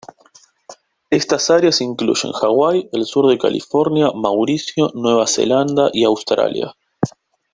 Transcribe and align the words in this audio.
Estas 1.11 1.51
áreas 1.51 1.79
incluyen 1.79 2.31
Hawái, 2.31 2.89
el 2.91 3.05
sur 3.05 3.27
de 3.29 3.37
California, 3.37 4.09
Mauricio, 4.15 4.89
Nueva 4.95 5.27
Zelanda 5.27 5.91
y 5.93 6.05
Australia. 6.05 6.75